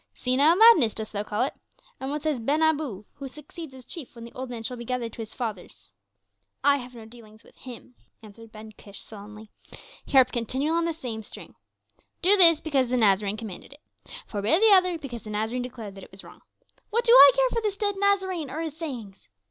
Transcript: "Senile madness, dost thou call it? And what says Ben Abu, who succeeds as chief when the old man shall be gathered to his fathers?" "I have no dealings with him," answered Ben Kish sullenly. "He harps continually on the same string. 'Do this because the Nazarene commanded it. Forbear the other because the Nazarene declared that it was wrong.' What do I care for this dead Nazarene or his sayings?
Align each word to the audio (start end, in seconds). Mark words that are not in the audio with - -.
"Senile 0.15 0.55
madness, 0.55 0.95
dost 0.95 1.13
thou 1.13 1.21
call 1.21 1.43
it? 1.43 1.53
And 1.99 2.09
what 2.09 2.23
says 2.23 2.39
Ben 2.39 2.63
Abu, 2.63 3.05
who 3.13 3.27
succeeds 3.27 3.75
as 3.75 3.85
chief 3.85 4.15
when 4.15 4.23
the 4.23 4.33
old 4.33 4.49
man 4.49 4.63
shall 4.63 4.75
be 4.75 4.83
gathered 4.83 5.13
to 5.13 5.21
his 5.21 5.35
fathers?" 5.35 5.91
"I 6.63 6.77
have 6.77 6.95
no 6.95 7.05
dealings 7.05 7.43
with 7.43 7.55
him," 7.55 7.93
answered 8.23 8.51
Ben 8.51 8.71
Kish 8.71 9.03
sullenly. 9.03 9.51
"He 10.03 10.13
harps 10.13 10.31
continually 10.31 10.75
on 10.75 10.85
the 10.85 10.93
same 10.93 11.21
string. 11.21 11.53
'Do 12.23 12.35
this 12.35 12.61
because 12.61 12.89
the 12.89 12.97
Nazarene 12.97 13.37
commanded 13.37 13.73
it. 13.73 13.81
Forbear 14.25 14.59
the 14.59 14.73
other 14.73 14.97
because 14.97 15.21
the 15.23 15.29
Nazarene 15.29 15.61
declared 15.61 15.93
that 15.93 16.03
it 16.03 16.09
was 16.09 16.23
wrong.' 16.23 16.41
What 16.89 17.05
do 17.05 17.11
I 17.11 17.31
care 17.35 17.49
for 17.51 17.61
this 17.61 17.77
dead 17.77 17.93
Nazarene 17.99 18.49
or 18.49 18.61
his 18.61 18.75
sayings? 18.75 19.29